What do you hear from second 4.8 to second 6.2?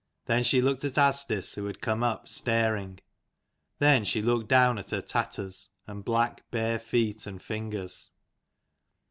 her tatters, and